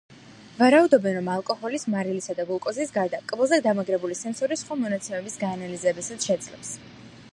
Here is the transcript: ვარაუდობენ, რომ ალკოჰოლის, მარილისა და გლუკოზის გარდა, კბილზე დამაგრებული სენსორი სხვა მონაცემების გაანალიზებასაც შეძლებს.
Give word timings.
ვარაუდობენ, 0.59 1.13
რომ 1.17 1.27
ალკოჰოლის, 1.33 1.85
მარილისა 1.95 2.35
და 2.39 2.45
გლუკოზის 2.47 2.93
გარდა, 2.97 3.19
კბილზე 3.33 3.61
დამაგრებული 3.67 4.19
სენსორი 4.23 4.59
სხვა 4.63 4.79
მონაცემების 4.85 5.41
გაანალიზებასაც 5.45 6.31
შეძლებს. 6.31 6.77